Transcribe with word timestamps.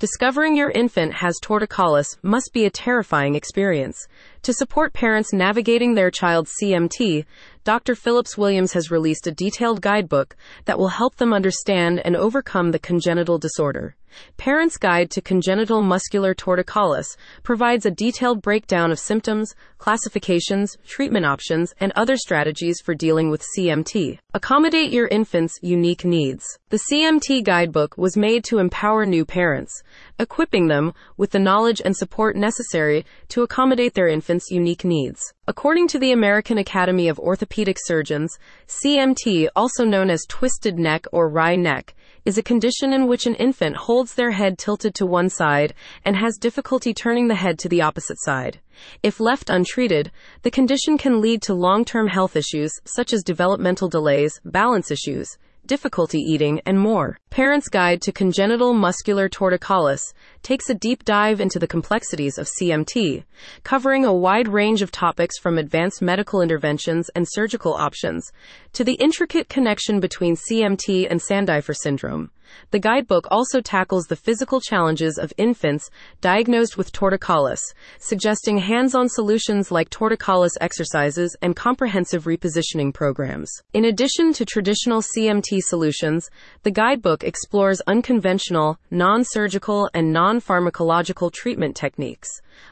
Discovering 0.00 0.54
your 0.54 0.70
infant 0.70 1.14
has 1.14 1.40
torticollis 1.42 2.18
must 2.22 2.52
be 2.52 2.64
a 2.64 2.70
terrifying 2.70 3.34
experience. 3.34 4.06
To 4.42 4.52
support 4.52 4.92
parents 4.92 5.32
navigating 5.32 5.94
their 5.94 6.08
child's 6.08 6.54
CMT, 6.62 7.24
Dr. 7.64 7.94
Phillips 7.94 8.38
Williams 8.38 8.72
has 8.72 8.90
released 8.90 9.26
a 9.26 9.32
detailed 9.32 9.80
guidebook 9.80 10.36
that 10.64 10.78
will 10.78 10.88
help 10.88 11.16
them 11.16 11.32
understand 11.32 12.00
and 12.00 12.16
overcome 12.16 12.70
the 12.70 12.78
congenital 12.78 13.38
disorder. 13.38 13.96
Parents' 14.36 14.78
Guide 14.78 15.10
to 15.10 15.20
Congenital 15.20 15.82
Muscular 15.82 16.34
Torticollis 16.34 17.16
provides 17.42 17.84
a 17.84 17.90
detailed 17.90 18.40
breakdown 18.40 18.90
of 18.90 18.98
symptoms, 18.98 19.54
classifications, 19.76 20.76
treatment 20.86 21.26
options, 21.26 21.74
and 21.78 21.92
other 21.94 22.16
strategies 22.16 22.80
for 22.80 22.94
dealing 22.94 23.30
with 23.30 23.44
CMT. 23.56 24.18
Accommodate 24.34 24.92
your 24.92 25.08
infant's 25.08 25.58
unique 25.62 26.04
needs. 26.04 26.58
The 26.70 26.80
CMT 26.90 27.44
guidebook 27.44 27.96
was 27.98 28.16
made 28.16 28.44
to 28.44 28.58
empower 28.58 29.04
new 29.04 29.24
parents, 29.24 29.82
equipping 30.18 30.68
them 30.68 30.94
with 31.16 31.30
the 31.30 31.38
knowledge 31.38 31.82
and 31.84 31.96
support 31.96 32.36
necessary 32.36 33.04
to 33.28 33.42
accommodate 33.42 33.94
their 33.94 34.08
infant's 34.08 34.50
unique 34.50 34.84
needs. 34.84 35.20
According 35.48 35.88
to 35.88 35.98
the 35.98 36.12
American 36.12 36.58
Academy 36.58 37.08
of 37.08 37.18
Orthopedic 37.18 37.78
Surgeons, 37.82 38.38
CMT, 38.66 39.48
also 39.56 39.82
known 39.82 40.10
as 40.10 40.26
twisted 40.28 40.78
neck 40.78 41.06
or 41.10 41.30
wry 41.30 41.56
neck, 41.56 41.94
is 42.26 42.36
a 42.36 42.42
condition 42.42 42.92
in 42.92 43.06
which 43.06 43.24
an 43.24 43.34
infant 43.36 43.74
holds 43.74 44.12
their 44.12 44.32
head 44.32 44.58
tilted 44.58 44.94
to 44.96 45.06
one 45.06 45.30
side 45.30 45.72
and 46.04 46.16
has 46.16 46.36
difficulty 46.36 46.92
turning 46.92 47.28
the 47.28 47.34
head 47.34 47.58
to 47.60 47.68
the 47.70 47.80
opposite 47.80 48.20
side. 48.20 48.60
If 49.02 49.20
left 49.20 49.48
untreated, 49.48 50.12
the 50.42 50.50
condition 50.50 50.98
can 50.98 51.22
lead 51.22 51.40
to 51.44 51.54
long 51.54 51.86
term 51.86 52.08
health 52.08 52.36
issues 52.36 52.70
such 52.84 53.14
as 53.14 53.22
developmental 53.22 53.88
delays, 53.88 54.38
balance 54.44 54.90
issues, 54.90 55.38
difficulty 55.64 56.18
eating, 56.18 56.60
and 56.66 56.78
more. 56.78 57.18
Parents' 57.38 57.68
Guide 57.68 58.02
to 58.02 58.10
Congenital 58.10 58.74
Muscular 58.74 59.28
Torticollis 59.28 60.12
takes 60.42 60.68
a 60.68 60.74
deep 60.74 61.04
dive 61.04 61.40
into 61.40 61.60
the 61.60 61.68
complexities 61.68 62.36
of 62.36 62.48
CMT, 62.48 63.22
covering 63.62 64.04
a 64.04 64.12
wide 64.12 64.48
range 64.48 64.82
of 64.82 64.90
topics 64.90 65.38
from 65.38 65.56
advanced 65.56 66.02
medical 66.02 66.40
interventions 66.40 67.08
and 67.14 67.28
surgical 67.30 67.74
options 67.74 68.32
to 68.72 68.82
the 68.82 68.94
intricate 68.94 69.48
connection 69.48 70.00
between 70.00 70.34
CMT 70.34 71.06
and 71.08 71.20
Sandifer 71.20 71.76
syndrome. 71.76 72.32
The 72.70 72.78
guidebook 72.78 73.26
also 73.30 73.60
tackles 73.60 74.06
the 74.06 74.16
physical 74.16 74.60
challenges 74.60 75.18
of 75.18 75.32
infants 75.36 75.90
diagnosed 76.20 76.76
with 76.76 76.92
torticollis, 76.92 77.60
suggesting 77.98 78.58
hands 78.58 78.94
on 78.94 79.08
solutions 79.08 79.70
like 79.70 79.90
torticollis 79.90 80.52
exercises 80.60 81.36
and 81.42 81.54
comprehensive 81.54 82.24
repositioning 82.24 82.92
programs. 82.92 83.50
In 83.72 83.84
addition 83.84 84.32
to 84.34 84.44
traditional 84.44 85.02
CMT 85.02 85.60
solutions, 85.60 86.30
the 86.62 86.70
guidebook 86.70 87.24
explores 87.28 87.80
unconventional, 87.86 88.80
non 88.90 89.22
surgical, 89.22 89.88
and 89.94 90.12
non 90.12 90.40
pharmacological 90.40 91.30
treatment 91.30 91.76
techniques 91.76 92.28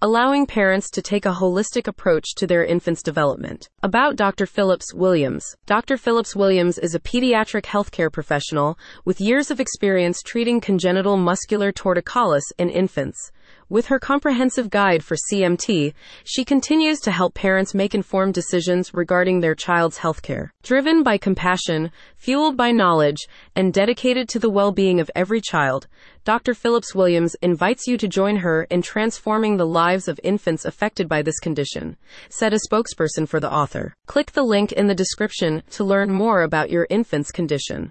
allowing 0.00 0.46
parents 0.46 0.90
to 0.90 1.02
take 1.02 1.26
a 1.26 1.32
holistic 1.32 1.86
approach 1.86 2.34
to 2.36 2.46
their 2.46 2.64
infant's 2.64 3.02
development. 3.02 3.68
About 3.82 4.16
Dr. 4.16 4.46
Phillips 4.46 4.94
Williams. 4.94 5.44
Dr. 5.66 5.96
Phillips 5.96 6.36
Williams 6.36 6.78
is 6.78 6.94
a 6.94 7.00
pediatric 7.00 7.64
healthcare 7.64 8.12
professional 8.12 8.78
with 9.04 9.20
years 9.20 9.50
of 9.50 9.60
experience 9.60 10.22
treating 10.22 10.60
congenital 10.60 11.16
muscular 11.16 11.72
torticollis 11.72 12.42
in 12.58 12.70
infants. 12.70 13.32
With 13.70 13.86
her 13.86 13.98
comprehensive 13.98 14.70
guide 14.70 15.04
for 15.04 15.14
CMT, 15.30 15.92
she 16.24 16.44
continues 16.44 17.00
to 17.00 17.10
help 17.10 17.34
parents 17.34 17.74
make 17.74 17.94
informed 17.94 18.32
decisions 18.32 18.94
regarding 18.94 19.40
their 19.40 19.54
child's 19.54 19.98
healthcare. 19.98 20.50
Driven 20.62 21.02
by 21.02 21.18
compassion, 21.18 21.90
fueled 22.16 22.56
by 22.56 22.72
knowledge, 22.72 23.28
and 23.54 23.72
dedicated 23.72 24.26
to 24.30 24.38
the 24.38 24.48
well 24.48 24.72
being 24.72 25.00
of 25.00 25.10
every 25.14 25.42
child, 25.42 25.86
Dr. 26.24 26.54
Phillips 26.54 26.94
Williams 26.94 27.36
invites 27.42 27.86
you 27.86 27.96
to 27.98 28.08
join 28.08 28.36
her 28.36 28.64
in 28.64 28.82
transforming 28.82 29.56
the 29.56 29.66
lives 29.66 30.08
of 30.08 30.20
infants 30.22 30.64
affected 30.64 31.08
by 31.08 31.22
this 31.22 31.38
condition, 31.38 31.96
said 32.30 32.54
a 32.54 32.58
spokesperson 32.58 33.28
for 33.28 33.40
the 33.40 33.52
author. 33.52 33.94
Click 34.06 34.32
the 34.32 34.42
link 34.42 34.72
in 34.72 34.86
the 34.86 34.94
description 34.94 35.62
to 35.70 35.84
learn 35.84 36.10
more 36.10 36.42
about 36.42 36.70
your 36.70 36.86
infant's 36.88 37.30
condition. 37.30 37.86